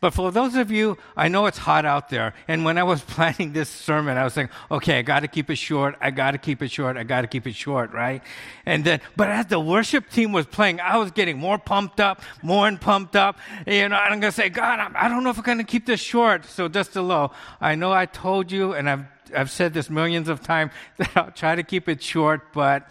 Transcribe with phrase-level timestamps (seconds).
[0.00, 2.34] But for those of you, I know it's hot out there.
[2.48, 5.50] And when I was planning this sermon, I was saying, okay, I got to keep
[5.50, 5.96] it short.
[6.00, 6.96] I got to keep it short.
[6.96, 8.22] I got to keep it short, right?
[8.66, 12.20] And then, but as the worship team was playing, I was getting more pumped up,
[12.42, 13.38] more and pumped up.
[13.66, 15.58] You know, and I'm going to say, God, I do not know if I'm going
[15.58, 16.44] to keep this short.
[16.44, 17.32] So just a low.
[17.60, 19.04] I know I told you, and I've,
[19.34, 22.90] I've said this millions of times, that I'll try to keep it short, but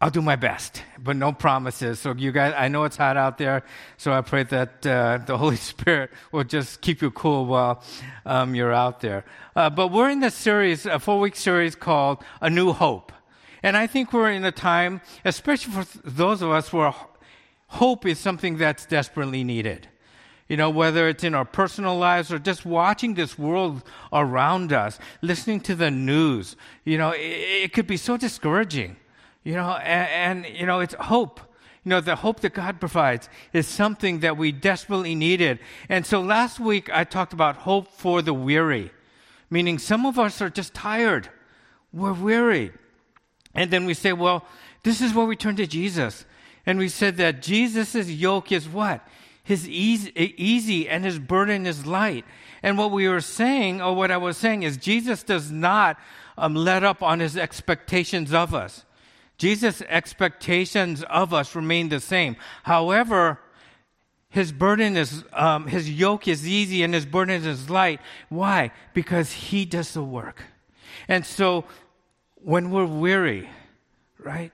[0.00, 1.98] I'll do my best, but no promises.
[1.98, 3.64] So you guys, I know it's hot out there,
[3.96, 7.82] so I pray that uh, the Holy Spirit will just keep you cool while
[8.24, 9.24] um, you're out there.
[9.56, 13.10] Uh, but we're in this series, a four-week series called A New Hope,
[13.60, 16.94] and I think we're in a time, especially for those of us where
[17.66, 19.88] hope is something that's desperately needed.
[20.48, 25.00] You know, whether it's in our personal lives or just watching this world around us,
[25.22, 28.96] listening to the news, you know, it, it could be so discouraging.
[29.48, 31.40] You know, and, and, you know, it's hope.
[31.82, 35.58] You know, the hope that God provides is something that we desperately needed.
[35.88, 38.90] And so last week I talked about hope for the weary,
[39.48, 41.30] meaning some of us are just tired.
[41.94, 42.72] We're weary.
[43.54, 44.44] And then we say, well,
[44.82, 46.26] this is where we turn to Jesus.
[46.66, 49.00] And we said that Jesus' yoke is what?
[49.42, 52.26] His easy, easy and his burden is light.
[52.62, 55.98] And what we were saying, or what I was saying, is Jesus does not
[56.36, 58.84] um, let up on his expectations of us.
[59.38, 62.36] Jesus' expectations of us remain the same.
[62.64, 63.40] However,
[64.28, 68.00] his burden is, um, his yoke is easy and his burden is light.
[68.28, 68.72] Why?
[68.92, 70.42] Because he does the work.
[71.06, 71.64] And so
[72.34, 73.48] when we're weary,
[74.18, 74.52] right?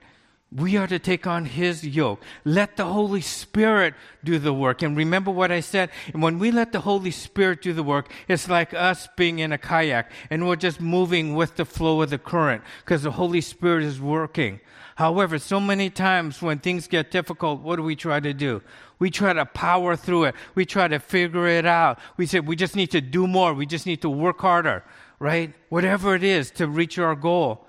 [0.55, 2.23] We are to take on His yoke.
[2.45, 4.81] Let the Holy Spirit do the work.
[4.81, 5.89] And remember what I said?
[6.13, 9.51] And when we let the Holy Spirit do the work, it's like us being in
[9.51, 13.41] a kayak and we're just moving with the flow of the current because the Holy
[13.41, 14.61] Spirit is working.
[14.95, 18.61] However, so many times when things get difficult, what do we try to do?
[18.97, 20.35] We try to power through it.
[20.55, 21.99] We try to figure it out.
[22.15, 23.53] We say we just need to do more.
[23.53, 24.85] We just need to work harder,
[25.19, 25.53] right?
[25.67, 27.67] Whatever it is to reach our goal.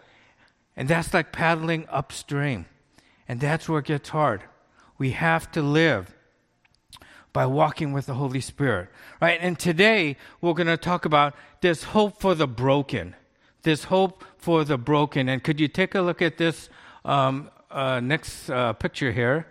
[0.76, 2.66] And that's like paddling upstream.
[3.28, 4.42] And that's where it gets hard.
[4.98, 6.14] We have to live
[7.32, 8.88] by walking with the Holy Spirit,
[9.20, 9.38] right?
[9.42, 13.14] And today we're going to talk about this hope for the broken.
[13.62, 15.28] This hope for the broken.
[15.28, 16.70] And could you take a look at this
[17.04, 19.46] um, uh, next uh, picture here?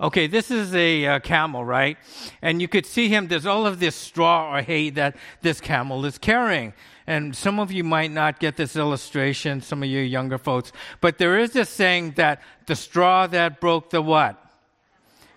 [0.00, 1.98] Okay, this is a uh, camel, right?
[2.40, 6.06] And you could see him, there's all of this straw or hay that this camel
[6.06, 6.72] is carrying.
[7.06, 10.72] And some of you might not get this illustration, some of you younger folks,
[11.02, 14.42] but there is this saying that the straw that broke the what?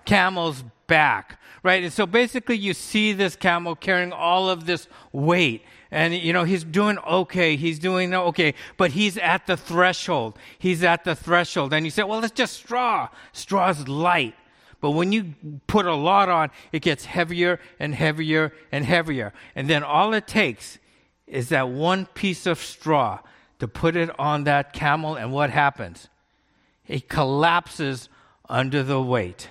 [0.06, 1.84] Camel's back, right?
[1.84, 5.64] And so basically you see this camel carrying all of this weight.
[5.92, 7.58] And, you know, he's doing okay.
[7.58, 8.54] He's doing okay.
[8.78, 10.40] But he's at the threshold.
[10.58, 11.74] He's at the threshold.
[11.74, 13.10] And you say, well, it's just straw.
[13.34, 14.36] Straw's light.
[14.84, 15.34] But when you
[15.66, 19.32] put a lot on, it gets heavier and heavier and heavier.
[19.56, 20.78] And then all it takes
[21.26, 23.20] is that one piece of straw
[23.60, 26.10] to put it on that camel, and what happens?
[26.86, 28.10] It collapses
[28.50, 29.48] under the weight.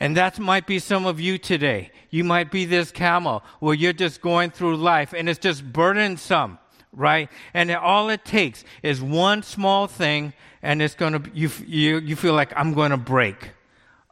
[0.00, 1.92] And that might be some of you today.
[2.10, 6.58] You might be this camel where you're just going through life and it's just burdensome,
[6.92, 7.28] right?
[7.54, 12.16] And all it takes is one small thing and it's going to, you, you, you
[12.16, 13.50] feel like I'm going to break.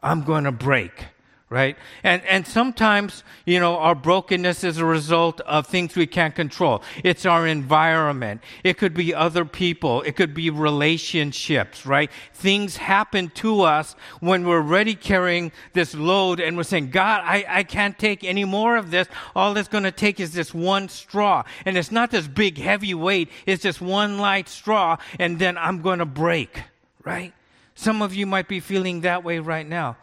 [0.01, 1.05] I'm going to break
[1.49, 1.77] right?
[2.03, 6.83] And, and sometimes, you know, our brokenness is a result of things we can't control.
[7.03, 8.41] It's our environment.
[8.63, 10.03] It could be other people.
[10.03, 12.11] It could be relationships, right?
[12.33, 17.43] Things happen to us when we're already carrying this load and we're saying, God, I,
[17.47, 19.07] I can't take any more of this.
[19.35, 21.43] All it's going to take is this one straw.
[21.65, 23.29] And it's not this big heavy weight.
[23.47, 26.61] It's just one light straw and then I'm going to break,
[27.03, 27.33] right?
[27.79, 29.95] Some of you might be feeling that way right now.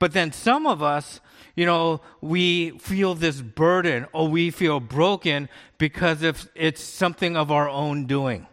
[0.00, 1.20] But then some of us,
[1.54, 5.48] you know, we feel this burden or we feel broken
[5.78, 8.48] because if it's something of our own doing.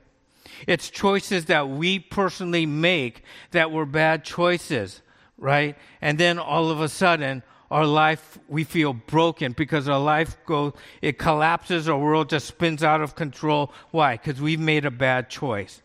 [0.67, 5.01] It's choices that we personally make that were bad choices,
[5.39, 5.75] right?
[5.99, 10.73] And then all of a sudden, our life we feel broken because our life goes
[11.01, 15.30] it collapses our world just spins out of control why because we've made a bad
[15.30, 15.81] choice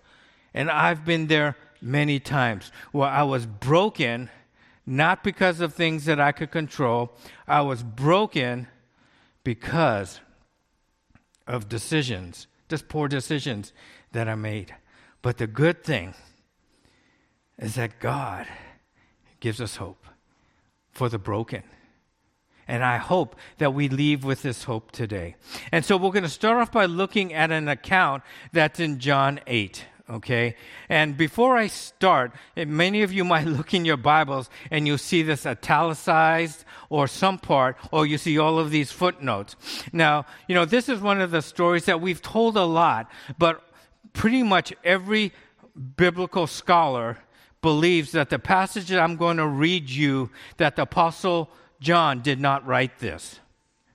[0.54, 4.30] and i've been there many times where I was broken,
[4.86, 7.12] not because of things that I could control.
[7.46, 8.68] I was broken
[9.44, 10.20] because
[11.46, 13.72] of decisions, just poor decisions
[14.12, 14.74] that I made.
[15.20, 16.14] But the good thing
[17.58, 18.46] is that God
[19.40, 20.06] gives us hope
[20.92, 21.62] for the broken.
[22.68, 25.34] And I hope that we leave with this hope today.
[25.72, 29.40] And so we're going to start off by looking at an account that's in John
[29.46, 29.84] 8.
[30.08, 30.56] Okay?
[30.88, 34.98] And before I start, eh, many of you might look in your Bibles and you'll
[34.98, 39.56] see this italicized or some part, or you see all of these footnotes.
[39.92, 43.62] Now, you know, this is one of the stories that we've told a lot, but
[44.12, 45.32] pretty much every
[45.96, 47.18] biblical scholar
[47.62, 51.48] believes that the passage that I'm going to read you, that the Apostle
[51.80, 53.40] John did not write this.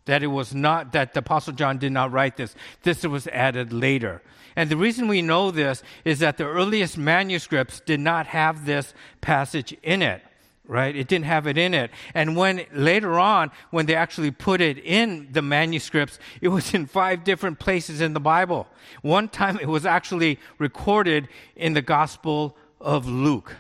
[0.08, 2.56] That it was not, that the Apostle John did not write this.
[2.84, 4.22] This was added later.
[4.58, 8.94] And the reason we know this is that the earliest manuscripts did not have this
[9.22, 10.22] passage in it
[10.68, 10.96] right?
[10.96, 11.92] It didn't have it in it.
[12.14, 16.86] And when later on, when they actually put it in the manuscripts, it was in
[16.86, 18.68] five different places in the Bible.
[19.02, 23.56] One time it was actually recorded in the Gospel of Luke.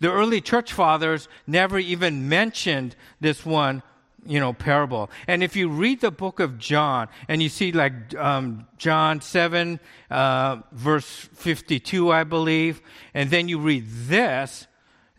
[0.00, 3.82] The early church fathers never even mentioned this one
[4.26, 5.10] you know, parable.
[5.26, 9.80] And if you read the book of John and you see like um, John 7,
[10.10, 12.82] uh, verse 52, I believe,
[13.14, 14.66] and then you read this,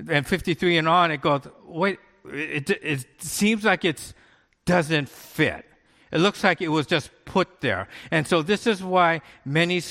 [0.09, 4.13] and 53 and on, it goes, wait, it, it seems like it
[4.65, 5.65] doesn't fit.
[6.12, 7.88] It looks like it was just put there.
[8.12, 9.81] And so this is why many,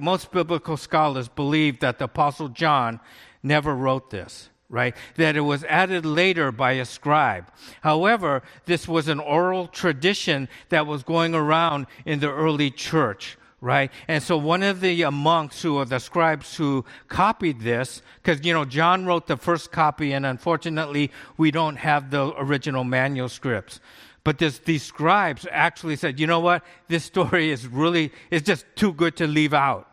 [0.00, 3.00] most biblical scholars believe that the Apostle John
[3.42, 4.94] never wrote this right?
[5.16, 7.50] That it was added later by a scribe.
[7.80, 13.38] However, this was an oral tradition that was going around in the early church.
[13.60, 13.90] Right?
[14.06, 18.46] And so one of the uh, monks who are the scribes who copied this, because,
[18.46, 23.80] you know, John wrote the first copy and unfortunately we don't have the original manuscripts.
[24.22, 26.62] But this, these scribes actually said, you know what?
[26.86, 29.90] This story is really, it's just too good to leave out.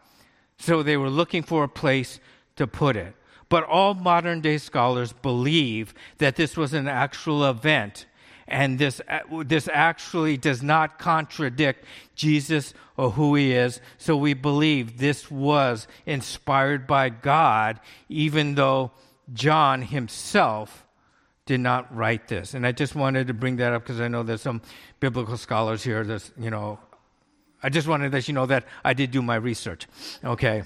[0.60, 2.20] So they were looking for a place
[2.58, 3.16] to put it.
[3.56, 8.06] But all modern day scholars believe that this was an actual event.
[8.50, 11.86] And this, uh, this actually does not contradict
[12.16, 13.80] Jesus or who he is.
[13.98, 17.80] So we believe this was inspired by God,
[18.10, 18.92] even though
[19.32, 20.86] John himself
[21.46, 22.56] did not write this.
[22.56, 24.62] And I just wanted to bring that up because I know there's some
[25.00, 26.78] biblical scholars here that, you know,
[27.64, 29.88] I just wanted to let you know that I did do my research.
[30.26, 30.64] Okay.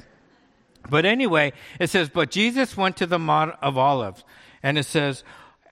[0.90, 4.24] But anyway, it says, But Jesus went to the Mount of Olives.
[4.62, 5.24] And it says,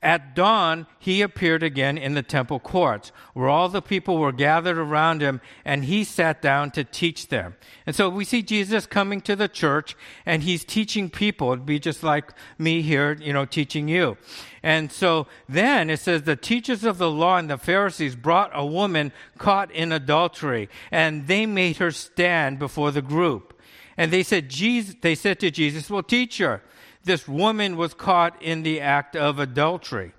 [0.01, 4.77] At dawn, he appeared again in the temple courts, where all the people were gathered
[4.77, 7.55] around him, and he sat down to teach them.
[7.85, 11.51] And so we see Jesus coming to the church, and he's teaching people.
[11.51, 14.17] It'd be just like me here, you know, teaching you.
[14.63, 18.65] And so then it says, The teachers of the law and the Pharisees brought a
[18.65, 23.53] woman caught in adultery, and they made her stand before the group.
[23.97, 26.61] And they said, Jesus, they said to Jesus, well, teacher,
[27.03, 30.13] this woman was caught in the act of adultery.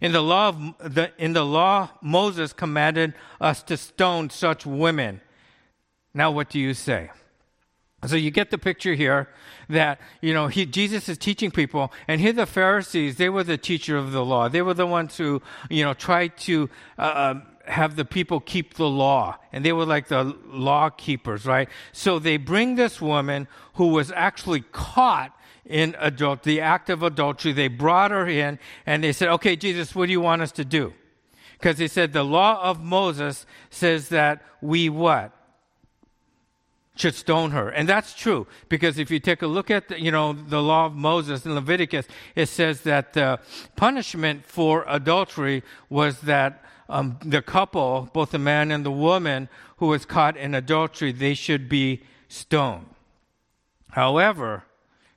[0.00, 5.20] In the law, of, the, in the law, Moses commanded us to stone such women.
[6.14, 7.10] Now, what do you say?
[8.06, 9.28] So you get the picture here
[9.68, 13.58] that, you know, he, Jesus is teaching people, and here the Pharisees, they were the
[13.58, 14.48] teacher of the law.
[14.48, 18.74] They were the ones who, you know, tried to uh, um, have the people keep
[18.74, 19.38] the law.
[19.52, 21.68] And they were like the law keepers, right?
[21.92, 25.32] So they bring this woman who was actually caught
[25.64, 27.52] in adult, the act of adultery.
[27.52, 30.64] They brought her in and they said, okay, Jesus, what do you want us to
[30.64, 30.92] do?
[31.58, 35.36] Because they said the law of Moses says that we what?
[36.96, 37.70] should stone her.
[37.70, 40.86] And that's true because if you take a look at the, you know the law
[40.86, 43.40] of Moses in Leviticus, it says that the
[43.74, 49.86] punishment for adultery was that um, the couple, both the man and the woman who
[49.86, 52.86] was caught in adultery, they should be stoned.
[53.92, 54.64] However,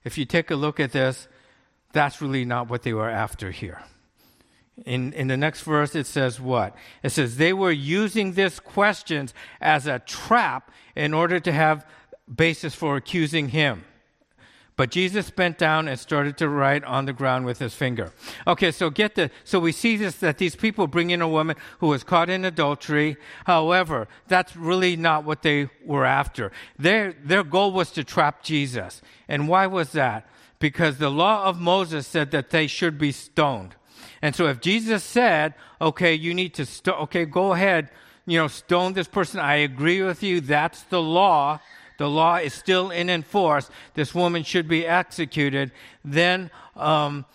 [0.03, 1.27] if you take a look at this,
[1.91, 3.81] that's really not what they were after here.
[4.85, 6.75] In, in the next verse, it says what?
[7.03, 11.85] It says they were using this questions as a trap in order to have
[12.33, 13.83] basis for accusing him.
[14.75, 18.11] But Jesus bent down and started to write on the ground with his finger.
[18.47, 21.57] Okay, so get the, so we see this, that these people bring in a woman
[21.79, 23.17] who was caught in adultery.
[23.45, 26.51] However, that's really not what they were after.
[26.79, 29.01] Their, their goal was to trap Jesus.
[29.27, 30.27] And why was that?
[30.57, 33.75] Because the law of Moses said that they should be stoned.
[34.23, 37.91] And so if Jesus said, okay, you need to, st- okay, go ahead,
[38.25, 39.39] you know, stone this person.
[39.39, 40.41] I agree with you.
[40.41, 41.59] That's the law
[41.97, 45.71] the law is still in enforce, this woman should be executed,
[46.03, 47.25] then um,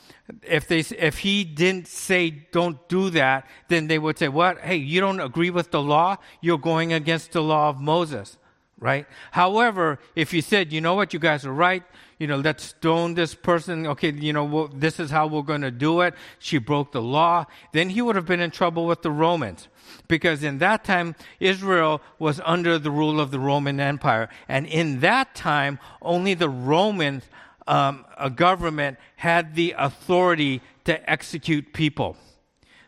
[0.42, 4.60] if they if he didn't say don't do that, then they would say, "What?
[4.60, 6.16] Hey, you don't agree with the law?
[6.40, 8.36] You're going against the law of Moses."
[8.80, 9.06] right?
[9.32, 11.82] However, if you said, you know what, you guys are right,
[12.18, 15.62] you know, let's stone this person, okay, you know, well, this is how we're going
[15.62, 19.02] to do it, she broke the law, then he would have been in trouble with
[19.02, 19.68] the Romans.
[20.06, 24.28] Because in that time, Israel was under the rule of the Roman Empire.
[24.48, 27.22] And in that time, only the Roman
[27.66, 32.16] um, government had the authority to execute people.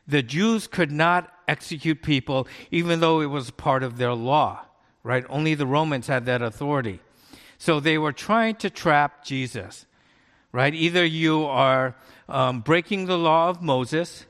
[0.06, 4.66] The Jews could not execute people, even though it was part of their law
[5.02, 5.24] right?
[5.28, 7.00] Only the Romans had that authority.
[7.60, 9.84] So they were trying to trap Jesus,
[10.50, 10.72] right?
[10.72, 11.94] Either you are
[12.26, 14.24] um, breaking the law of Moses,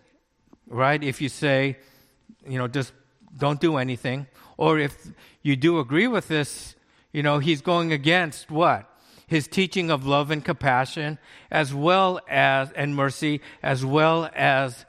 [0.67, 1.01] right?
[1.01, 1.79] If you say,
[2.45, 2.93] you know, just
[3.39, 6.75] don't do anything, or if you do agree with this,
[7.13, 8.91] you know, he's going against what?
[9.29, 11.17] His teaching of love and compassion,
[11.53, 14.87] as well as, and mercy, as well as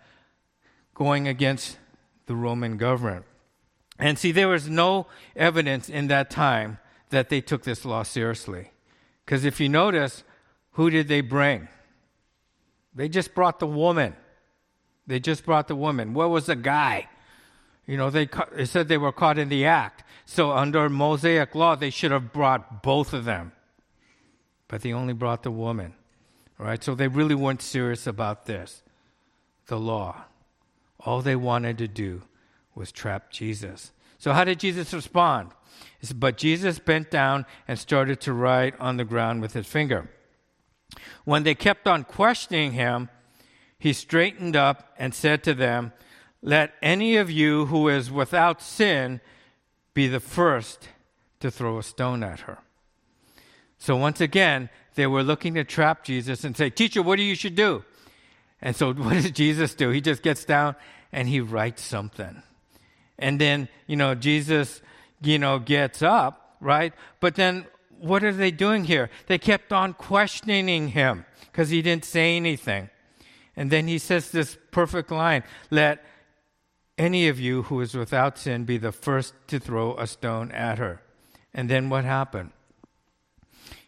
[0.95, 1.77] going against
[2.25, 3.25] the Roman government.
[3.99, 5.05] And see, there was no
[5.35, 6.79] evidence in that time
[7.11, 8.71] that they took this law seriously.
[9.23, 10.23] Because if you notice,
[10.71, 11.67] who did they bring?
[12.93, 14.15] They just brought the woman.
[15.07, 16.13] They just brought the woman.
[16.13, 17.07] Where was the guy?
[17.85, 20.03] You know, they, they said they were caught in the act.
[20.25, 23.51] So under Mosaic law, they should have brought both of them.
[24.67, 25.93] But they only brought the woman.
[26.57, 26.83] Right?
[26.83, 28.83] So they really weren't serious about this,
[29.65, 30.25] the law.
[30.99, 32.21] All they wanted to do
[32.75, 33.91] was trap Jesus.
[34.19, 35.49] So, how did Jesus respond?
[36.15, 40.09] But Jesus bent down and started to write on the ground with his finger.
[41.25, 43.09] When they kept on questioning him,
[43.77, 45.93] he straightened up and said to them,
[46.41, 49.21] Let any of you who is without sin
[49.93, 50.89] be the first
[51.39, 52.59] to throw a stone at her.
[53.77, 57.35] So, once again, they were looking to trap Jesus and say, Teacher, what do you
[57.35, 57.83] should do?
[58.61, 59.89] And so, what does Jesus do?
[59.89, 60.75] He just gets down
[61.11, 62.43] and he writes something.
[63.17, 64.81] And then, you know, Jesus,
[65.21, 66.93] you know, gets up, right?
[67.19, 67.65] But then
[67.99, 69.09] what are they doing here?
[69.27, 72.89] They kept on questioning him because he didn't say anything.
[73.55, 76.03] And then he says this perfect line Let
[76.97, 80.77] any of you who is without sin be the first to throw a stone at
[80.77, 81.01] her.
[81.53, 82.51] And then what happened?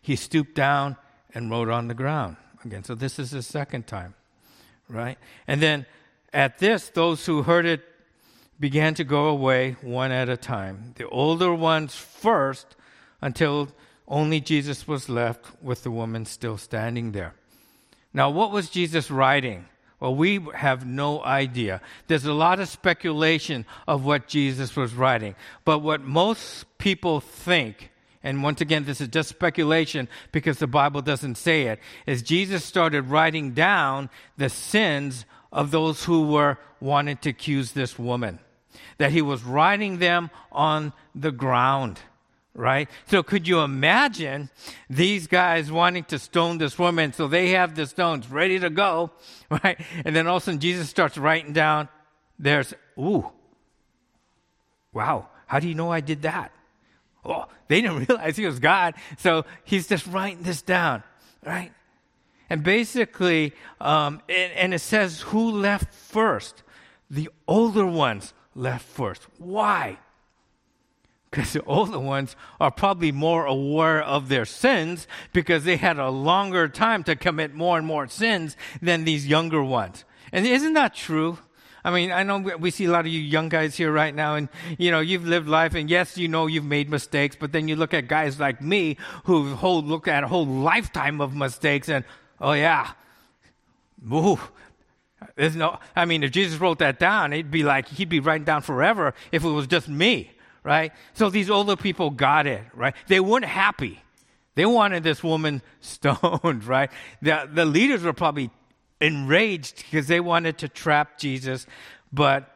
[0.01, 0.97] He stooped down
[1.33, 2.83] and wrote on the ground again.
[2.83, 4.15] So this is the second time,
[4.89, 5.17] right?
[5.47, 5.85] And then
[6.33, 7.81] at this, those who heard it
[8.59, 12.75] began to go away one at a time, the older ones first,
[13.21, 13.69] until
[14.07, 17.33] only Jesus was left with the woman still standing there.
[18.13, 19.65] Now, what was Jesus writing?
[19.99, 21.81] Well, we have no idea.
[22.07, 25.35] There's a lot of speculation of what Jesus was writing.
[25.63, 27.89] But what most people think,
[28.21, 32.65] and once again, this is just speculation because the Bible doesn't say it, is Jesus
[32.65, 38.39] started writing down the sins of those who were wanting to accuse this woman
[38.97, 41.99] that he was writing them on the ground
[42.55, 42.87] right?
[43.07, 44.49] So could you imagine
[44.89, 47.13] these guys wanting to stone this woman?
[47.13, 49.11] So they have the stones ready to go,
[49.49, 49.79] right?
[50.05, 51.89] And then all of a sudden Jesus starts writing down,
[52.37, 53.29] there's, ooh,
[54.93, 56.51] wow, how do you know I did that?
[57.25, 58.95] Oh, they didn't realize he was God.
[59.17, 61.03] So he's just writing this down,
[61.43, 61.71] right?
[62.53, 66.61] And basically, um, and, and it says who left first?
[67.09, 69.25] The older ones left first.
[69.39, 69.97] Why?
[71.31, 76.11] Because the older ones are probably more aware of their sins because they had a
[76.11, 80.05] longer time to commit more and more sins than these younger ones.
[80.31, 81.39] And isn't that true?
[81.83, 84.35] I mean, I know we see a lot of you young guys here right now,
[84.35, 87.35] and you know you've lived life, and yes, you know you've made mistakes.
[87.37, 91.19] But then you look at guys like me who whole look at a whole lifetime
[91.19, 92.05] of mistakes, and
[92.43, 92.91] oh yeah,
[94.11, 94.39] ooh,
[95.35, 98.43] there's no, I mean, if Jesus wrote that down, it'd be like he'd be writing
[98.43, 100.31] down forever if it was just me,
[100.61, 100.91] right?
[101.13, 102.93] So these older people got it, right?
[103.07, 104.01] They weren't happy.
[104.55, 106.91] They wanted this woman stoned, right?
[107.21, 108.51] The, the leaders were probably
[108.99, 111.65] enraged because they wanted to trap Jesus,
[112.11, 112.49] but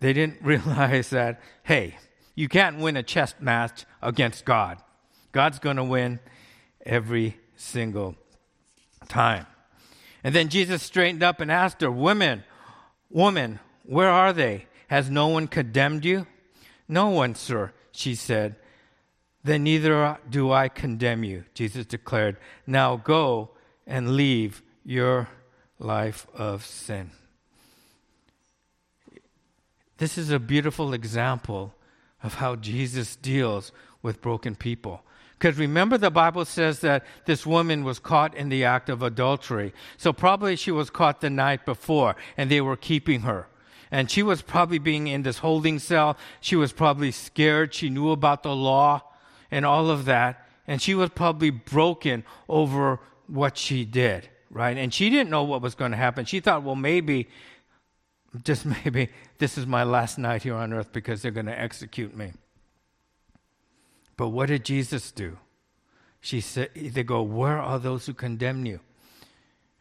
[0.00, 1.96] they didn't realize that, hey,
[2.34, 4.78] you can't win a chess match against God.
[5.32, 6.18] God's going to win
[6.84, 8.16] every single
[9.10, 9.46] time.
[10.24, 12.44] And then Jesus straightened up and asked her, Women,
[13.10, 14.66] woman, where are they?
[14.88, 16.26] Has no one condemned you?
[16.88, 18.56] No one, sir, she said.
[19.44, 22.36] Then neither do I condemn you, Jesus declared.
[22.66, 23.50] Now go
[23.86, 25.28] and leave your
[25.78, 27.10] life of sin.
[29.98, 31.74] This is a beautiful example
[32.22, 35.02] of how Jesus deals with broken people.
[35.40, 39.72] Because remember, the Bible says that this woman was caught in the act of adultery.
[39.96, 43.46] So probably she was caught the night before and they were keeping her.
[43.90, 46.18] And she was probably being in this holding cell.
[46.42, 47.72] She was probably scared.
[47.72, 49.02] She knew about the law,
[49.50, 50.46] and all of that.
[50.68, 54.76] And she was probably broken over what she did, right?
[54.76, 56.26] And she didn't know what was going to happen.
[56.26, 57.28] She thought, well, maybe,
[58.44, 62.14] just maybe, this is my last night here on earth because they're going to execute
[62.14, 62.32] me.
[64.20, 65.38] But what did Jesus do?
[66.20, 68.80] She said, they go, Where are those who condemn you?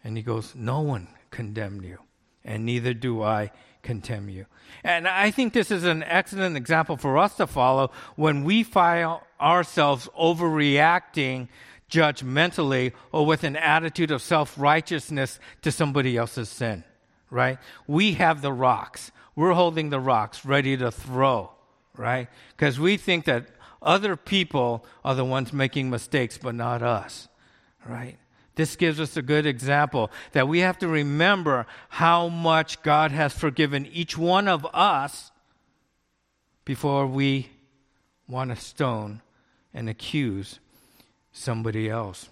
[0.02, 1.98] And he goes, No one condemned you,
[2.46, 3.52] and neither do I
[3.84, 4.46] condemn you.
[4.82, 9.20] And I think this is an excellent example for us to follow when we find
[9.42, 11.50] ourselves overreacting
[11.92, 16.86] judgmentally or with an attitude of self righteousness to somebody else's sin,
[17.30, 17.58] right?
[17.88, 19.12] We have the rocks.
[19.36, 21.52] We're holding the rocks ready to throw,
[21.98, 22.30] right?
[22.56, 23.48] Because we think that
[23.82, 27.28] other people are the ones making mistakes, but not us,
[27.86, 28.18] right?
[28.56, 33.34] This gives us a good example that we have to remember how much God has
[33.34, 35.32] forgiven each one of us
[36.66, 37.52] before we
[38.28, 39.22] want to stone
[39.74, 40.60] and accuse
[41.32, 42.28] somebody else.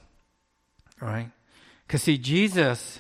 [1.00, 1.32] Right?
[1.86, 3.00] Because, see, Jesus,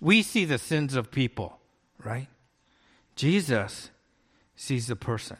[0.00, 1.58] we see the sins of people,
[2.02, 2.28] right?
[3.16, 3.90] Jesus
[4.56, 5.36] sees the person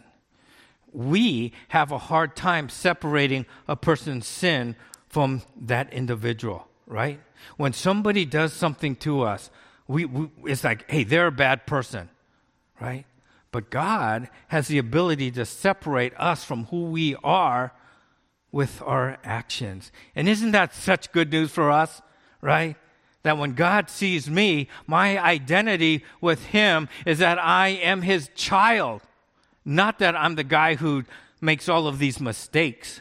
[0.93, 4.77] we have a hard time separating a person's sin
[5.09, 7.21] from that individual, right?
[7.57, 9.51] When somebody does something to us,
[9.87, 12.09] we, we, it's like, hey, they're a bad person,
[12.81, 13.05] right?
[13.51, 17.73] But God has the ability to separate us from who we are
[18.51, 19.93] with our actions.
[20.15, 22.01] And isn't that such good news for us,
[22.41, 22.77] right?
[23.23, 29.03] That when God sees me, my identity with Him is that I am His child.
[29.64, 31.04] Not that I'm the guy who
[31.40, 33.00] makes all of these mistakes,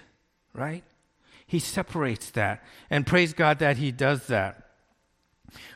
[0.54, 0.84] right?
[1.46, 2.64] He separates that.
[2.90, 4.62] And praise God that He does that.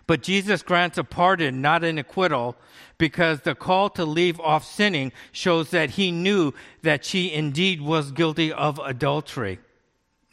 [0.07, 2.55] But Jesus grants a pardon, not an acquittal,
[2.97, 8.11] because the call to leave off sinning shows that he knew that she indeed was
[8.11, 9.59] guilty of adultery,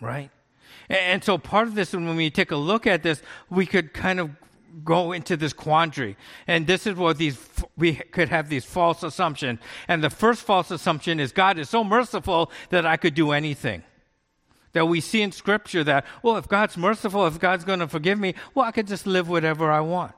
[0.01, 0.31] right?
[0.89, 4.21] And so part of this, when we take a look at this, we could kind
[4.21, 4.31] of
[4.85, 6.17] go into this quandary.
[6.47, 7.39] And this is where these,
[7.77, 9.61] we could have these false assumptions.
[9.89, 13.83] And the first false assumption is God is so merciful that I could do anything.
[14.73, 18.19] That we see in Scripture that, well, if God's merciful, if God's going to forgive
[18.19, 20.13] me, well, I could just live whatever I want,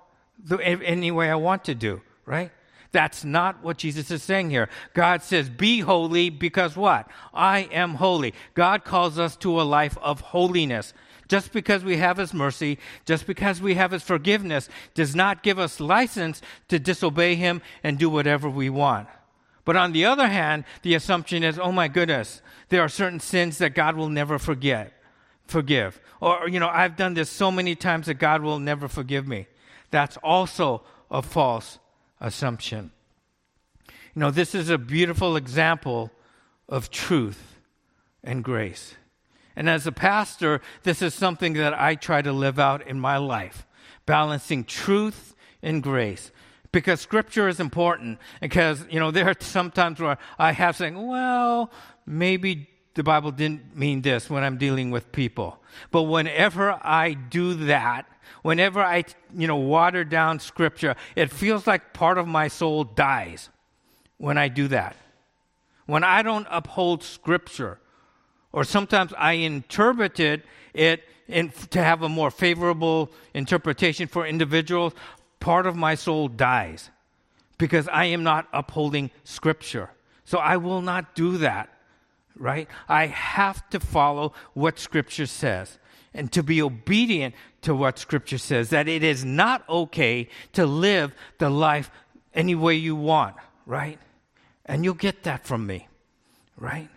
[0.61, 2.53] any way I want to do, right?
[2.93, 4.69] That's not what Jesus is saying here.
[4.93, 7.11] God says, be holy because what?
[7.33, 8.35] I am holy.
[8.55, 10.95] God calls us to a life of holiness.
[11.29, 15.59] Just because we have His mercy, just because we have His forgiveness, does not give
[15.59, 19.09] us license to disobey Him and do whatever we want.
[19.65, 23.59] But on the other hand, the assumption is, oh my goodness, there are certain sins
[23.59, 24.93] that God will never forget,
[25.47, 26.01] forgive.
[26.21, 29.47] Or, you know, I've done this so many times that God will never forgive me.
[29.91, 31.79] That's also a false
[32.21, 32.91] assumption.
[33.89, 36.11] You know, this is a beautiful example
[36.69, 37.59] of truth
[38.23, 38.95] and grace.
[39.57, 43.19] And as a pastor, this is something that I try to live out in my
[43.19, 43.67] life,
[44.07, 46.33] balancing truth and grace.
[46.73, 48.19] Because scripture is important.
[48.41, 51.71] Because, you know, there are some times where I have saying, well,
[52.05, 55.61] maybe the Bible didn't mean this when I'm dealing with people.
[55.91, 58.07] But whenever I do that,
[58.43, 59.05] whenever I,
[59.37, 63.51] you know, water down scripture, it feels like part of my soul dies
[64.19, 64.97] when I do that.
[65.87, 67.79] When I don't uphold scripture,
[68.55, 74.93] or sometimes I interpreted it in, to have a more favorable interpretation for individuals,
[75.41, 76.89] part of my soul dies
[77.59, 79.91] because I am not upholding Scripture.
[80.25, 81.69] So I will not do that,
[82.37, 82.69] right?
[82.89, 85.81] I have to follow what Scripture says
[86.15, 91.13] and to be obedient to what Scripture says, that it is not okay to live
[91.39, 91.91] the life
[92.33, 93.35] any way you want,
[93.67, 93.99] right?
[94.65, 95.89] And you'll get that from me,
[96.57, 96.89] right?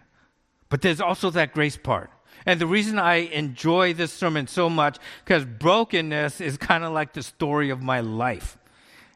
[0.69, 2.11] But there's also that grace part.
[2.45, 7.13] And the reason I enjoy this sermon so much, because brokenness is kind of like
[7.13, 8.57] the story of my life.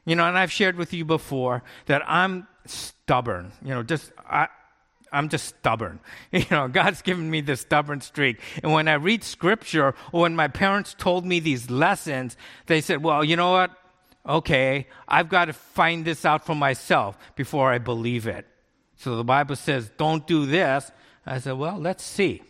[0.06, 3.52] You know, and I've shared with you before that I'm stubborn.
[3.64, 4.48] You know, just I,
[5.12, 6.00] I'm just stubborn.
[6.32, 8.40] You know, God's given me this stubborn streak.
[8.64, 13.04] And when I read scripture or when my parents told me these lessons, they said,
[13.04, 13.72] well, you know what?
[14.26, 18.46] Okay, I've got to find this out for myself before I believe it.
[18.98, 20.92] So the Bible says, don't do this.
[21.26, 22.42] I said, well, let's see.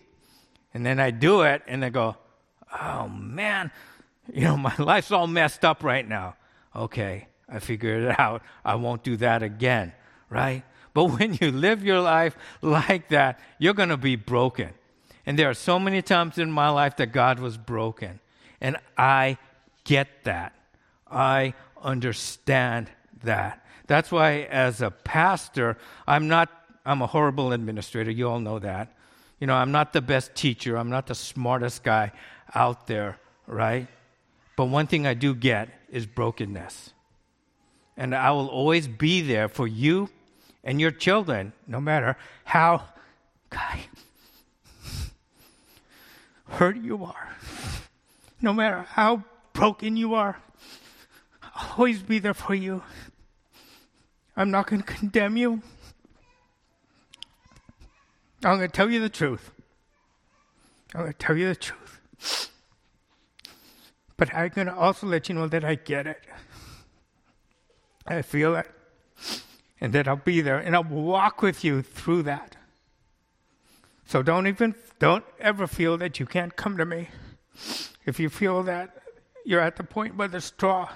[0.73, 2.15] And then I do it and I go,
[2.81, 3.71] oh man,
[4.31, 6.35] you know, my life's all messed up right now.
[6.75, 8.41] Okay, I figured it out.
[8.63, 9.93] I won't do that again,
[10.29, 10.63] right?
[10.93, 14.69] But when you live your life like that, you're going to be broken.
[15.25, 18.19] And there are so many times in my life that God was broken.
[18.59, 19.37] And I
[19.83, 20.55] get that.
[21.09, 22.89] I understand
[23.23, 23.65] that.
[23.87, 26.49] That's why, as a pastor, I'm not
[26.85, 28.11] I'm a horrible administrator.
[28.11, 28.95] You all know that.
[29.39, 32.11] You know, I'm not the best teacher, I'm not the smartest guy
[32.53, 33.17] out there,
[33.47, 33.87] right?
[34.55, 36.93] But one thing I do get is brokenness.
[37.97, 40.09] And I will always be there for you
[40.63, 42.83] and your children, no matter how
[46.51, 47.35] hurt you are,
[48.41, 50.39] no matter how broken you are.
[51.55, 52.83] I'll always be there for you.
[54.35, 55.61] I'm not going to condemn you.
[58.43, 59.51] I'm going to tell you the truth.
[60.93, 62.49] I'm going to tell you the truth.
[64.17, 66.21] But I'm going to also let you know that I get it.
[68.05, 68.69] I feel it.
[69.79, 72.55] And that I'll be there and I'll walk with you through that.
[74.05, 77.09] So don't even, don't ever feel that you can't come to me.
[78.05, 78.97] If you feel that
[79.45, 80.89] you're at the point where the straw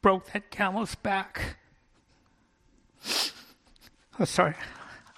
[0.00, 1.56] broke that camel's back.
[4.18, 4.54] Oh, sorry.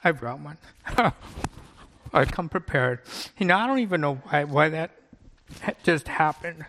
[0.05, 0.59] I brought one.
[2.13, 3.01] I come prepared.
[3.39, 4.91] You know, I don't even know why, why that
[5.83, 6.67] just happened.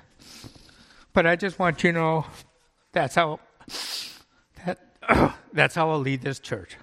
[1.13, 2.25] But I just want you to know
[2.93, 3.39] that's how
[4.65, 4.79] that,
[5.53, 6.77] that's how I'll lead this church.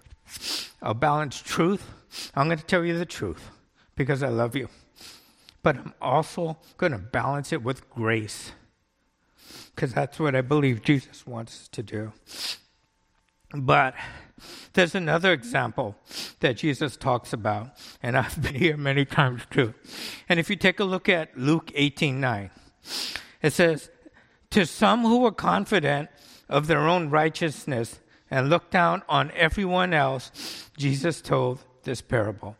[0.82, 1.90] I'll balance truth.
[2.34, 3.50] I'm going to tell you the truth
[3.96, 4.68] because I love you.
[5.62, 8.52] But I'm also going to balance it with grace
[9.74, 12.12] because that's what I believe Jesus wants to do.
[13.54, 13.94] But
[14.72, 15.96] there's another example
[16.40, 17.70] that Jesus talks about,
[18.02, 19.74] and I've been here many times too.
[20.28, 22.50] And if you take a look at Luke 18 9,
[23.42, 23.90] it says,
[24.50, 26.08] To some who were confident
[26.48, 28.00] of their own righteousness
[28.30, 32.56] and looked down on everyone else, Jesus told this parable.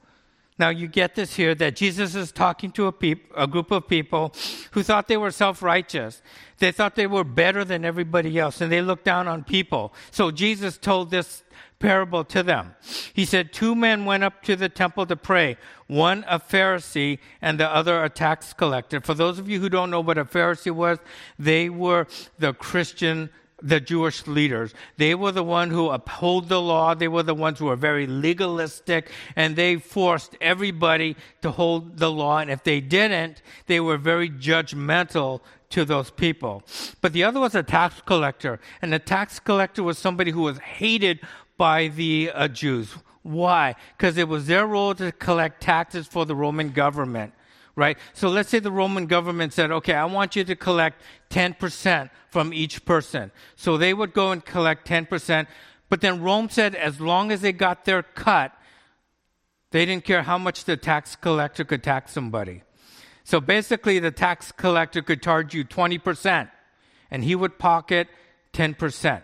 [0.59, 3.89] Now, you get this here that Jesus is talking to a, peop- a group of
[3.89, 4.35] people
[4.73, 6.23] who thought they were self righteous.
[6.59, 9.93] They thought they were better than everybody else, and they looked down on people.
[10.11, 11.43] So, Jesus told this
[11.83, 12.75] parable to them.
[13.13, 17.59] He said, Two men went up to the temple to pray, one a Pharisee and
[17.59, 19.01] the other a tax collector.
[19.01, 20.99] For those of you who don't know what a Pharisee was,
[21.39, 22.07] they were
[22.39, 23.29] the Christian
[23.65, 24.75] the Jewish leaders.
[24.97, 26.95] They were the one who uphold the law.
[26.95, 32.11] They were the ones who were very legalistic and they forced everybody to hold the
[32.11, 32.39] law.
[32.39, 35.43] And if they didn't, they were very judgmental
[35.73, 36.63] to those people.
[37.01, 38.61] But the other was a tax collector.
[38.83, 41.21] And the tax collector was somebody who was hated
[41.57, 42.95] by the uh, Jews.
[43.23, 43.77] Why?
[43.97, 47.33] Because it was their role to collect taxes for the Roman government
[47.77, 47.99] right?
[48.13, 52.53] So let's say the Roman government said, okay, I want you to collect 10% from
[52.53, 53.31] each person.
[53.57, 55.47] So they would go and collect 10%.
[55.89, 58.53] But then Rome said as long as they got their cut,
[59.71, 62.63] they didn't care how much the tax collector could tax somebody.
[63.25, 66.51] So basically, the tax collector could charge you 20%,
[67.11, 68.09] and he would pocket
[68.53, 69.23] 10%.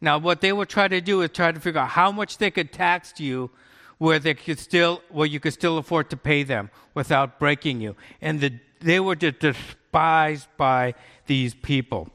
[0.00, 2.50] Now, what they would try to do is try to figure out how much they
[2.50, 3.50] could tax you
[3.98, 7.96] where they could still, where you could still afford to pay them without breaking you.
[8.20, 10.94] And the, they were just despised by
[11.26, 12.08] these people.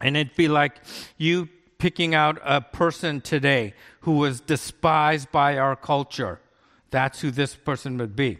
[0.00, 0.80] And it'd be like
[1.18, 6.40] you picking out a person today who was despised by our culture.
[6.90, 8.38] That's who this person would be.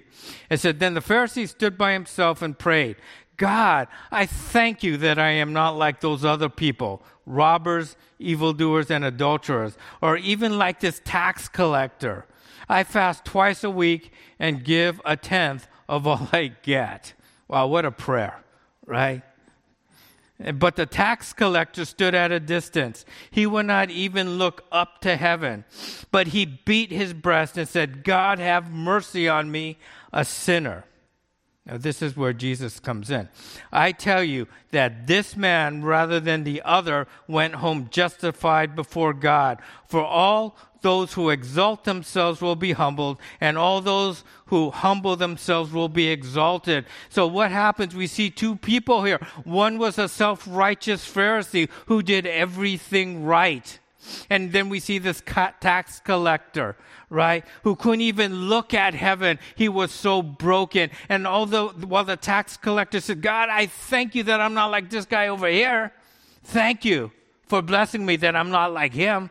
[0.49, 2.97] It said, Then the Pharisee stood by himself and prayed,
[3.41, 9.03] God, I thank you that I am not like those other people, robbers, evildoers, and
[9.03, 12.27] adulterers, or even like this tax collector.
[12.69, 17.15] I fast twice a week and give a tenth of all I get.
[17.49, 18.45] Wow, what a prayer,
[18.85, 19.23] right?
[20.39, 23.07] But the tax collector stood at a distance.
[23.31, 25.65] He would not even look up to heaven,
[26.11, 29.79] but he beat his breast and said, God, have mercy on me,
[30.13, 30.85] a sinner.
[31.71, 33.29] Now, this is where Jesus comes in.
[33.71, 39.61] I tell you that this man, rather than the other, went home justified before God.
[39.87, 45.71] For all those who exalt themselves will be humbled, and all those who humble themselves
[45.71, 46.87] will be exalted.
[47.09, 47.95] So, what happens?
[47.95, 49.21] We see two people here.
[49.45, 53.79] One was a self righteous Pharisee who did everything right.
[54.29, 56.77] And then we see this tax collector,
[57.09, 57.45] right?
[57.65, 59.39] Who couldn't even look at heaven.
[59.55, 60.91] He was so broken.
[61.09, 64.91] And although, while the tax collector said, God, I thank you that I'm not like
[64.91, 65.93] this guy over here.
[66.45, 67.13] Thank you
[67.47, 69.31] for blessing me that I'm not like him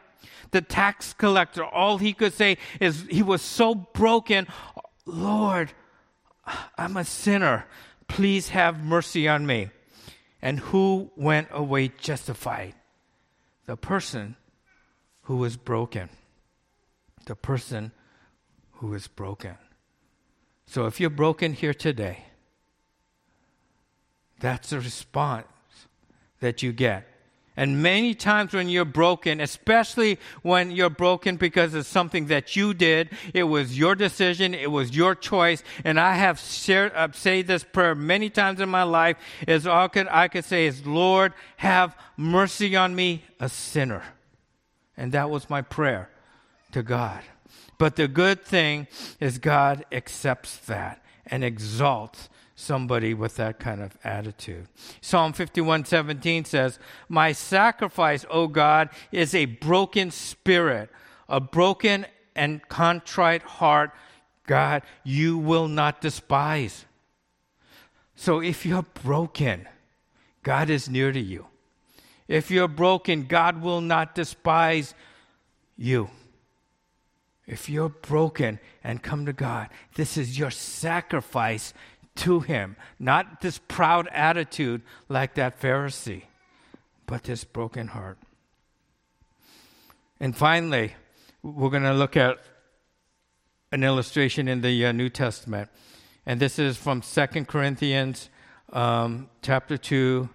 [0.52, 4.48] the tax collector, all he could say is he was so broken,
[5.06, 5.72] Lord,
[6.78, 7.66] I'm a sinner.
[8.08, 9.70] Please have mercy on me.
[10.42, 12.74] And who went away justified?
[13.66, 14.36] The person
[15.30, 16.10] who was broken.
[17.26, 17.92] The person
[18.72, 19.58] who was broken.
[20.66, 22.26] So if you're broken here today,
[24.40, 25.46] that's the response
[26.40, 27.08] that you get.
[27.56, 32.74] And many times when you're broken, especially when you're broken because of something that you
[32.74, 35.62] did, it was your decision, it was your choice.
[35.84, 39.18] And I have shared, I've said this prayer many times in my life.
[39.48, 44.02] Is all could, I could say is, Lord, have mercy on me, a sinner.
[45.00, 46.10] And that was my prayer
[46.74, 47.22] to God.
[47.78, 48.88] But the good thing
[49.22, 54.68] is God accepts that and exalts somebody with that kind of attitude.
[55.00, 60.92] Psalm 51:17 says, "My sacrifice, O God, is a broken spirit,
[61.30, 63.92] a broken and contrite heart,
[64.46, 66.84] God, you will not despise."
[68.18, 69.70] So if you're broken,
[70.44, 71.49] God is near to you.
[72.30, 74.94] If you're broken, God will not despise
[75.76, 76.12] you.
[77.48, 81.74] If you're broken and come to God, this is your sacrifice
[82.18, 82.76] to him.
[83.00, 86.26] Not this proud attitude like that Pharisee,
[87.08, 88.20] but this broken heart.
[90.20, 90.94] And finally,
[91.42, 92.38] we're going to look at
[93.72, 95.72] an illustration in the uh, New Testament.
[96.28, 98.30] And this is from Second Corinthians
[98.72, 100.30] um, chapter 2,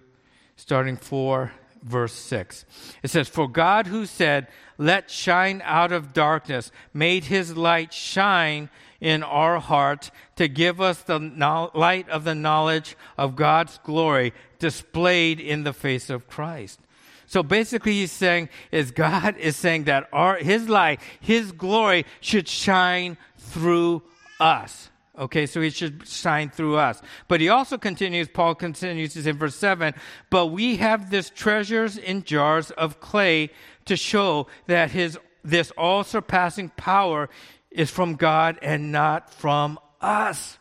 [0.57, 1.53] starting 4,
[1.85, 2.65] verse 6.
[3.03, 8.69] It says, For God who said, Let shine out of darkness, made his light shine
[8.99, 14.33] in our heart to give us the no- light of the knowledge of God's glory
[14.59, 16.79] displayed in the face of Christ.
[17.27, 22.47] So basically, he's saying is God is saying that our His light, His glory should
[22.47, 24.03] shine through
[24.39, 24.89] us.
[25.17, 27.01] Okay, so he should shine through us.
[27.27, 29.93] But he also continues, Paul continues in verse 7
[30.29, 33.51] But we have this treasures in jars of clay
[33.85, 37.29] to show that his this all surpassing power
[37.71, 40.57] is from God and not from us.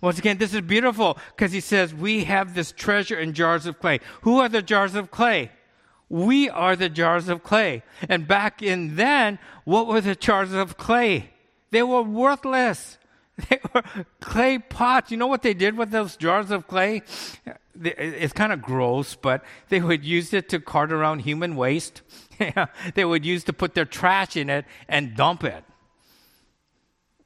[0.00, 3.78] Once again, this is beautiful because he says we have this treasure in jars of
[3.78, 4.00] clay.
[4.22, 5.50] Who are the jars of clay?
[6.08, 7.82] We are the jars of clay.
[8.08, 11.30] And back in then, what were the jars of clay?
[11.70, 12.98] They were worthless.
[13.48, 13.82] They were
[14.20, 15.10] clay pots.
[15.10, 17.02] You know what they did with those jars of clay?
[17.82, 22.02] It's kind of gross, but they would use it to cart around human waste.
[22.94, 25.64] they would use to put their trash in it and dump it.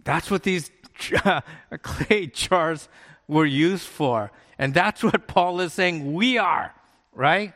[0.02, 0.70] That's what these
[1.82, 2.88] clay jars
[3.26, 4.32] were used for.
[4.58, 6.74] And that's what Paul is saying we are,
[7.12, 7.52] right?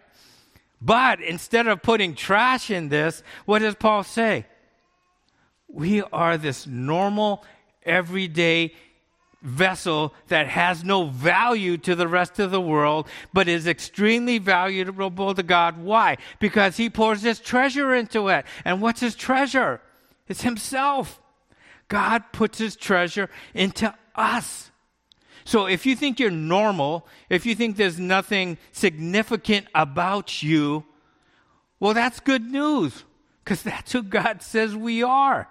[0.80, 4.46] But instead of putting trash in this, what does Paul say?
[5.68, 7.44] We are this normal,
[7.84, 8.72] everyday
[9.42, 15.34] vessel that has no value to the rest of the world, but is extremely valuable
[15.34, 15.78] to God.
[15.78, 16.16] Why?
[16.38, 18.44] Because He pours His treasure into it.
[18.64, 19.80] And what's His treasure?
[20.28, 21.20] It's Himself.
[21.92, 24.70] God puts his treasure into us.
[25.44, 30.86] So if you think you're normal, if you think there's nothing significant about you,
[31.78, 33.04] well, that's good news
[33.44, 35.50] because that's who God says we are,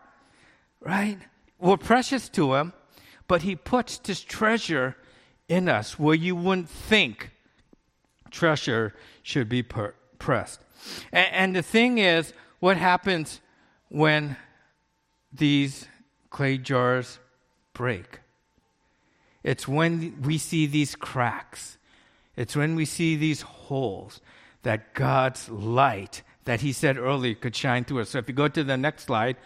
[0.79, 1.19] right?
[1.61, 2.73] We're precious to him,
[3.27, 4.97] but he puts this treasure
[5.47, 7.31] in us where you wouldn't think
[8.31, 10.61] treasure should be per- pressed.
[11.11, 13.41] And, and the thing is, what happens
[13.89, 14.37] when
[15.31, 15.87] these
[16.29, 17.19] clay jars
[17.73, 18.19] break.
[19.43, 21.77] It's when we see these cracks,
[22.35, 24.21] it's when we see these holes
[24.63, 28.09] that God's light, that He said earlier, could shine through us.
[28.11, 29.37] So if you go to the next slide,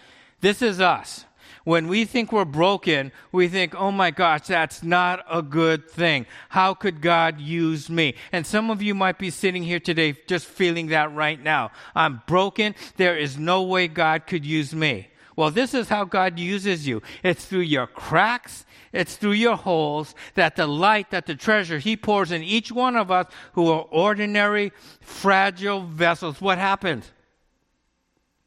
[0.41, 1.25] this is us.
[1.63, 6.25] When we think we're broken, we think, oh my gosh, that's not a good thing.
[6.49, 8.15] How could God use me?
[8.31, 11.71] And some of you might be sitting here today just feeling that right now.
[11.95, 12.75] I'm broken.
[12.97, 15.09] There is no way God could use me.
[15.35, 17.01] Well, this is how God uses you.
[17.23, 21.97] It's through your cracks, it's through your holes that the light, that the treasure He
[21.97, 26.39] pours in each one of us who are ordinary, fragile vessels.
[26.39, 27.11] What happens?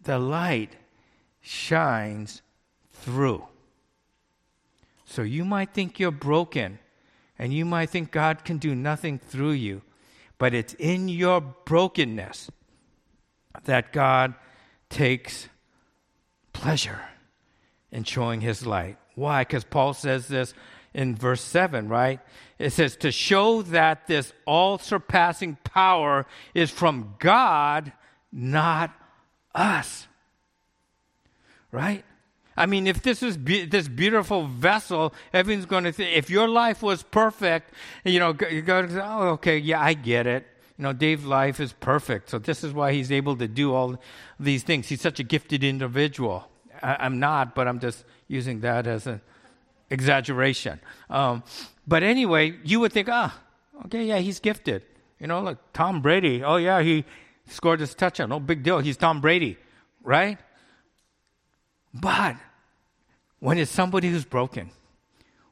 [0.00, 0.76] The light
[1.40, 2.40] shines
[3.02, 3.44] through.
[5.04, 6.78] So you might think you're broken
[7.38, 9.82] and you might think God can do nothing through you,
[10.38, 12.50] but it's in your brokenness
[13.64, 14.34] that God
[14.90, 15.48] takes
[16.52, 17.00] pleasure
[17.90, 18.98] in showing his light.
[19.14, 19.42] Why?
[19.42, 20.54] Because Paul says this
[20.92, 22.20] in verse 7, right?
[22.58, 27.92] It says, to show that this all surpassing power is from God,
[28.32, 28.90] not
[29.54, 30.06] us.
[31.70, 32.04] Right?
[32.58, 36.48] I mean, if this is be- this beautiful vessel, everyone's going to think, if your
[36.48, 37.72] life was perfect,
[38.04, 40.44] you know, you go, oh, okay, yeah, I get it.
[40.76, 42.30] You know, Dave's life is perfect.
[42.30, 44.00] So this is why he's able to do all
[44.40, 44.88] these things.
[44.88, 46.48] He's such a gifted individual.
[46.82, 49.20] I, am not, but I'm just using that as an
[49.88, 50.80] exaggeration.
[51.08, 51.44] Um,
[51.86, 53.38] but anyway, you would think, ah,
[53.84, 54.82] okay, yeah, he's gifted.
[55.20, 56.42] You know, like Tom Brady.
[56.42, 57.04] Oh, yeah, he
[57.46, 58.30] scored his touchdown.
[58.30, 58.80] No big deal.
[58.80, 59.58] He's Tom Brady,
[60.02, 60.38] right?
[61.94, 62.36] But
[63.40, 64.70] when it's somebody who's broken,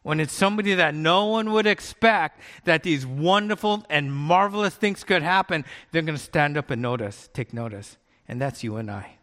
[0.03, 5.23] when it's somebody that no one would expect that these wonderful and marvelous things could
[5.23, 7.97] happen, they're going to stand up and notice, take notice.
[8.29, 9.19] And that's you and I.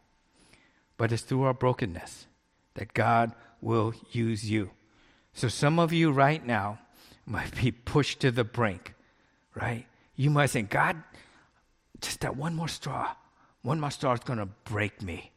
[0.98, 2.28] But it's through our brokenness
[2.74, 4.72] that God will use you.
[5.34, 6.80] So some of you right now
[7.26, 8.94] might be pushed to the brink,
[9.56, 9.86] right?
[10.16, 11.02] You might think, God,
[12.02, 13.16] just that one more straw,
[13.62, 15.32] one more straw is going to break me.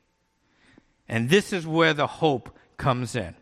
[1.08, 3.34] And this is where the hope comes in.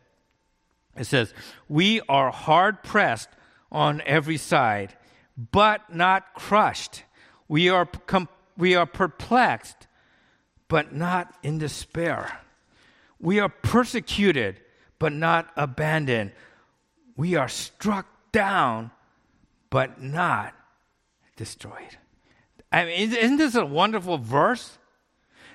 [0.96, 1.34] It says,
[1.68, 3.28] We are hard pressed
[3.70, 4.96] on every side,
[5.50, 7.02] but not crushed.
[7.48, 9.88] We are, com- we are perplexed,
[10.68, 12.40] but not in despair.
[13.18, 14.60] We are persecuted,
[14.98, 16.32] but not abandoned.
[17.16, 18.90] We are struck down,
[19.70, 20.54] but not
[21.36, 21.98] destroyed.
[22.70, 24.78] I mean, isn't this a wonderful verse?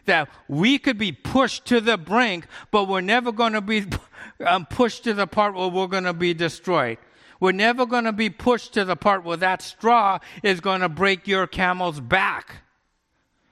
[0.09, 3.85] That we could be pushed to the brink, but we're never going to be
[4.45, 6.97] um, pushed to the part where we're going to be destroyed.
[7.39, 10.89] We're never going to be pushed to the part where that straw is going to
[10.89, 12.63] break your camel's back.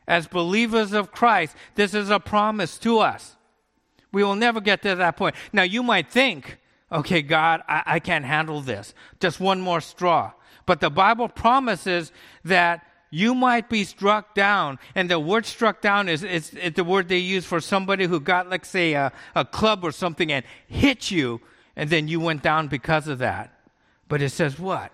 [0.07, 3.35] As believers of Christ, this is a promise to us.
[4.11, 5.35] We will never get to that point.
[5.53, 6.57] Now, you might think,
[6.91, 8.95] okay, God, I, I can't handle this.
[9.19, 10.31] Just one more straw.
[10.65, 12.11] But the Bible promises
[12.43, 14.79] that you might be struck down.
[14.95, 18.49] And the word struck down is, is the word they use for somebody who got,
[18.49, 21.41] like, say, a, a club or something and hit you,
[21.75, 23.53] and then you went down because of that.
[24.07, 24.91] But it says what?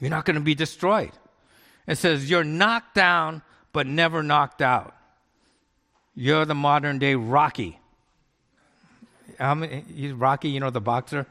[0.00, 1.12] You're not going to be destroyed.
[1.86, 3.42] It says you're knocked down,
[3.72, 4.94] but never knocked out.
[6.14, 7.78] You're the modern day Rocky.
[9.38, 11.26] How many, Rocky, you know, the boxer?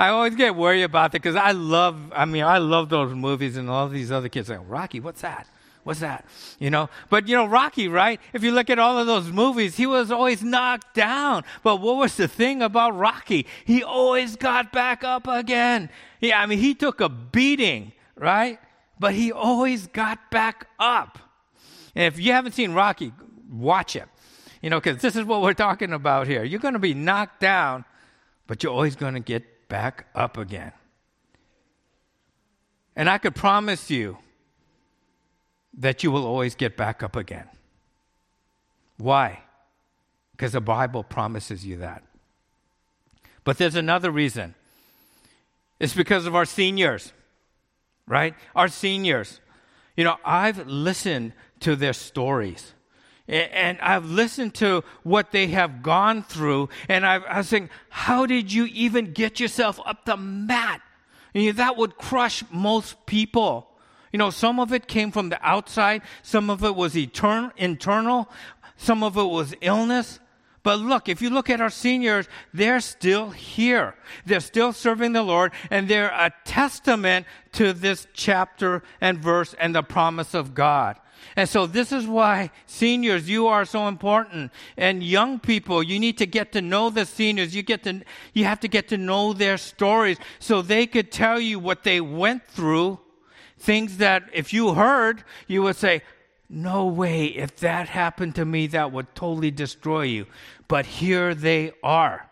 [0.00, 3.58] I always get worried about that because I love, I mean, I love those movies
[3.58, 5.46] and all these other kids like, Rocky, what's that?
[5.82, 6.24] What's that?
[6.58, 6.88] You know?
[7.10, 8.18] But you know, Rocky, right?
[8.32, 11.44] If you look at all of those movies, he was always knocked down.
[11.62, 13.46] But what was the thing about Rocky?
[13.66, 15.90] He always got back up again.
[16.18, 18.58] Yeah, I mean, he took a beating, right?
[18.98, 21.18] But he always got back up.
[21.94, 23.12] And if you haven't seen Rocky,
[23.50, 24.08] watch it.
[24.62, 26.42] You know, because this is what we're talking about here.
[26.42, 27.84] You're going to be knocked down,
[28.46, 30.72] but you're always going to get back up again.
[32.94, 34.18] And I could promise you
[35.78, 37.48] that you will always get back up again.
[38.98, 39.40] Why?
[40.32, 42.02] Because the Bible promises you that.
[43.44, 44.54] But there's another reason.
[45.78, 47.14] It's because of our seniors,
[48.06, 48.34] right?
[48.54, 49.40] Our seniors.
[49.96, 52.74] You know, I've listened to their stories
[53.30, 58.26] and I've listened to what they have gone through, and I've, I was saying, how
[58.26, 60.80] did you even get yourself up the mat?
[61.34, 63.68] And that would crush most people.
[64.12, 68.28] You know, some of it came from the outside, some of it was etern- internal,
[68.76, 70.18] some of it was illness.
[70.62, 73.94] But look, if you look at our seniors, they're still here.
[74.26, 79.74] They're still serving the Lord, and they're a testament to this chapter and verse and
[79.74, 80.98] the promise of God.
[81.36, 84.52] And so this is why seniors, you are so important.
[84.76, 87.54] And young people, you need to get to know the seniors.
[87.54, 88.02] You get to,
[88.34, 92.00] you have to get to know their stories so they could tell you what they
[92.00, 92.98] went through.
[93.58, 96.02] Things that if you heard, you would say,
[96.48, 100.26] no way, if that happened to me, that would totally destroy you.
[100.66, 102.28] But here they are.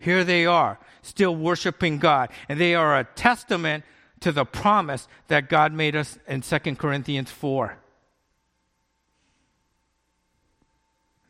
[0.00, 2.30] Here they are, still worshiping God.
[2.48, 3.84] And they are a testament
[4.20, 7.78] to the promise that God made us in 2 Corinthians 4.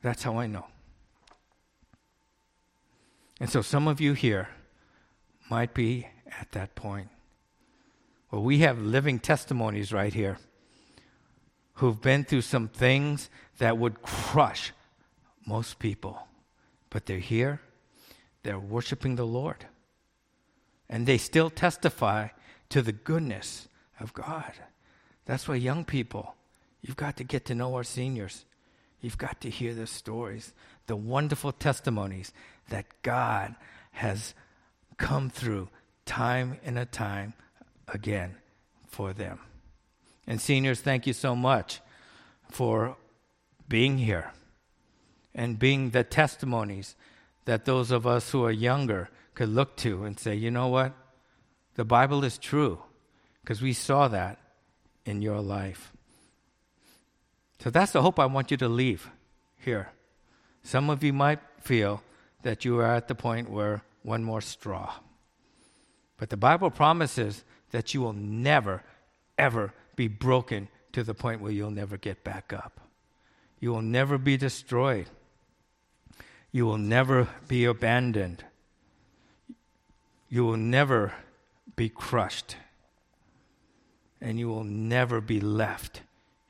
[0.03, 0.67] That's how I know.
[3.41, 4.49] And so some of you here
[5.51, 6.09] might be
[6.41, 7.09] at that point.
[8.31, 10.39] Well, we have living testimonies right here
[11.75, 14.73] who've been through some things that would crush
[15.47, 16.27] most people.
[16.91, 17.61] But they're here,
[18.43, 19.67] they're worshiping the Lord.
[20.91, 22.29] And they still testify
[22.71, 23.69] to the goodness
[24.01, 24.53] of God.
[25.25, 26.35] That's why young people,
[26.83, 28.45] you've got to get to know our seniors.
[29.01, 30.53] You've got to hear the stories,
[30.87, 32.33] the wonderful testimonies
[32.69, 33.55] that God
[33.93, 34.35] has
[34.97, 35.69] come through
[36.05, 37.35] time and a time
[37.87, 38.37] again
[38.87, 39.39] for them.
[40.27, 41.81] And seniors, thank you so much
[42.51, 42.97] for
[43.69, 44.33] being here
[45.35, 46.97] and being the testimonies
[47.45, 50.93] that those of us who are younger could look to and say, you know what?
[51.79, 52.83] The Bible is true
[53.41, 54.41] because we saw that
[55.05, 55.93] in your life.
[57.61, 59.09] So that's the hope I want you to leave
[59.59, 59.93] here.
[60.65, 62.03] Some of you might feel
[62.43, 64.93] that you are at the point where one more straw.
[66.17, 68.83] But the Bible promises that you will never,
[69.39, 72.81] ever be broken to the point where you'll never get back up.
[73.61, 75.07] You will never be destroyed.
[76.51, 78.43] You will never be abandoned.
[80.29, 81.15] You will never
[81.79, 82.57] be crushed.
[84.21, 86.03] And you will never be left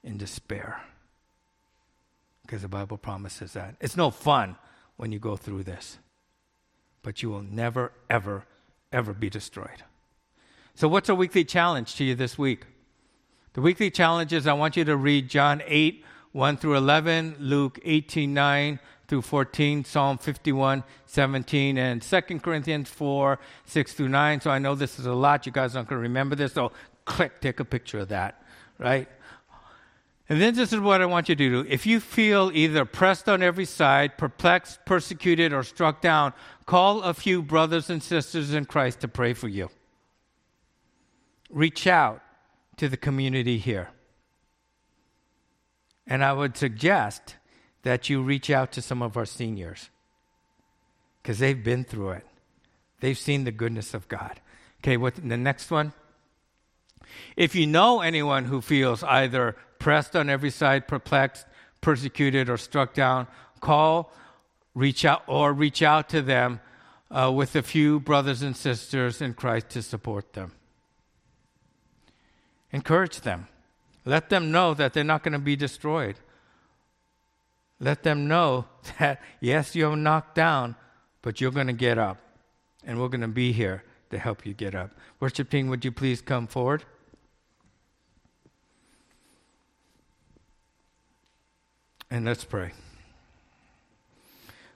[0.03, 0.81] in despair.
[2.43, 3.76] Because the Bible promises that.
[3.81, 4.57] It's no fun
[4.97, 5.99] when you go through this,
[7.03, 8.47] but you will never, ever,
[8.91, 9.85] ever be destroyed.
[10.74, 12.64] So, what's a weekly challenge to you this week?
[13.53, 17.79] The weekly challenge is I want you to read John 8, 1 through 11, Luke
[17.85, 24.40] 18, 9 through 14, Psalm 51, 17, and 2 Corinthians 4, 6 through 9.
[24.42, 25.46] So I know this is a lot.
[25.46, 26.52] You guys aren't going to remember this.
[26.52, 26.72] So
[27.06, 28.42] click, take a picture of that,
[28.78, 29.09] right?
[30.28, 31.64] And then this is what I want you to do.
[31.66, 36.34] If you feel either pressed on every side, perplexed, persecuted, or struck down,
[36.66, 39.70] call a few brothers and sisters in Christ to pray for you.
[41.48, 42.20] Reach out
[42.76, 43.88] to the community here.
[46.06, 47.36] And I would suggest
[47.83, 49.91] that you reach out to some of our seniors
[51.22, 52.26] because they've been through it.
[53.01, 54.41] They've seen the goodness of God.
[54.81, 55.93] Okay, what the next one?
[57.37, 61.47] If you know anyone who feels either pressed on every side, perplexed,
[61.81, 63.26] persecuted, or struck down,
[63.61, 64.12] call,
[64.74, 66.61] reach out, or reach out to them
[67.11, 70.53] uh, with a few brothers and sisters in Christ to support them.
[72.72, 73.49] Encourage them.
[74.05, 76.16] Let them know that they're not going to be destroyed.
[77.81, 78.66] Let them know
[78.99, 80.76] that, yes, you're knocked down,
[81.22, 82.18] but you're going to get up.
[82.85, 84.91] And we're going to be here to help you get up.
[85.20, 86.85] Worship team, would you please come forward?
[92.11, 92.72] And let's pray.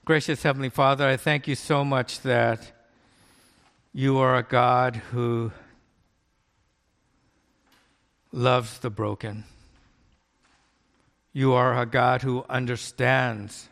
[0.05, 2.71] Gracious Heavenly Father, I thank you so much that
[3.93, 5.51] you are a God who
[8.31, 9.45] loves the broken.
[11.33, 13.67] You are a God who understands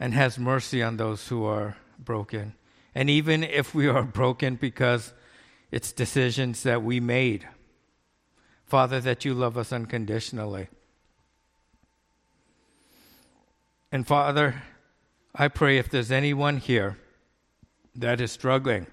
[0.00, 2.54] and has mercy on those who are broken.
[2.94, 5.14] And even if we are broken because
[5.70, 7.48] it's decisions that we made,
[8.66, 10.68] Father, that you love us unconditionally.
[13.92, 14.62] And Father,
[15.34, 16.98] I pray if there's anyone here
[17.94, 18.88] that is struggling,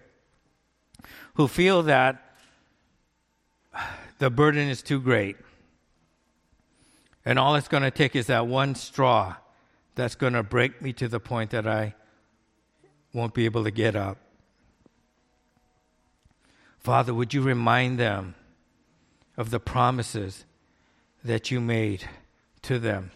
[1.34, 2.36] who feel that
[4.20, 5.36] the burden is too great.
[7.24, 9.36] And all it's going to take is that one straw
[9.96, 11.96] that's going to break me to the point that I
[13.14, 14.18] won't be able to get up.
[16.80, 18.36] Father, would you remind them
[19.38, 20.46] of the promises
[21.24, 22.06] that you made
[22.64, 23.12] to them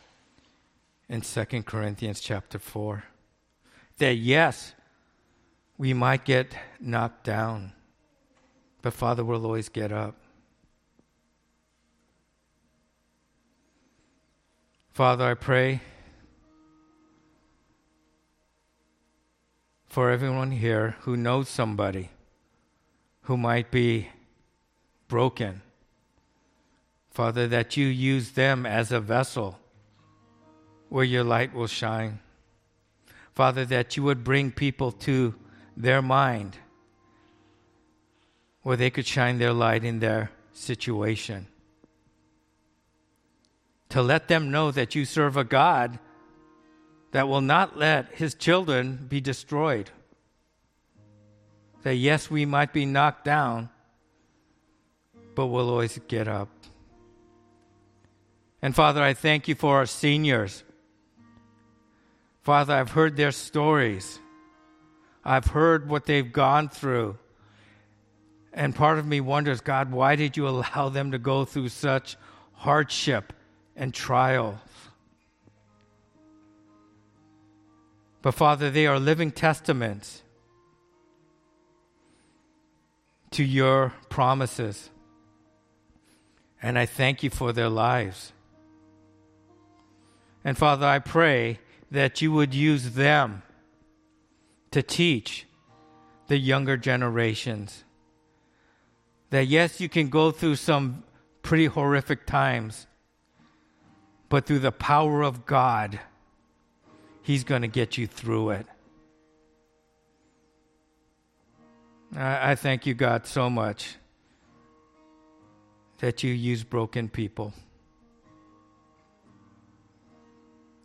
[1.09, 3.03] in 2 Corinthians chapter 4?
[3.97, 4.73] That yes,
[5.77, 7.73] we might get knocked down,
[8.81, 10.15] but Father, we'll always get up.
[14.95, 15.81] Father, I pray
[19.89, 22.11] for everyone here who knows somebody
[23.23, 24.07] who might be
[25.09, 25.61] broken.
[27.11, 29.59] Father, that you use them as a vessel
[30.87, 32.19] where your light will shine.
[33.33, 35.35] Father, that you would bring people to
[35.75, 36.55] their mind
[38.61, 41.47] where they could shine their light in their situation
[43.95, 45.99] to let them know that you serve a God
[47.11, 49.89] that will not let his children be destroyed.
[51.83, 53.69] That yes, we might be knocked down,
[55.33, 56.49] but we'll always get up.
[58.61, 60.65] And Father, I thank you for our seniors.
[62.41, 64.19] Father, I've heard their stories.
[65.23, 67.17] I've heard what they've gone through.
[68.51, 72.17] And part of me wonders, God, why did you allow them to go through such
[72.51, 73.31] hardship
[73.75, 74.57] and trials.
[78.21, 80.23] But Father, they are living testaments
[83.31, 84.89] to your promises.
[86.61, 88.33] And I thank you for their lives.
[90.43, 91.59] And Father, I pray
[91.91, 93.43] that you would use them
[94.71, 95.45] to teach
[96.27, 97.83] the younger generations
[99.29, 101.03] that yes, you can go through some
[101.41, 102.87] pretty horrific times,
[104.29, 105.99] but through the power of God,
[107.21, 108.67] He's going to get you through it.
[112.15, 113.95] I, I thank you, God, so much
[115.99, 117.53] that you use broken people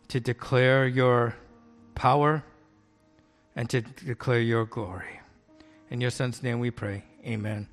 [0.07, 1.35] to declare your
[1.95, 2.43] power
[3.55, 5.19] and to declare your glory.
[5.89, 7.03] In your son's name we pray.
[7.25, 7.67] Amen.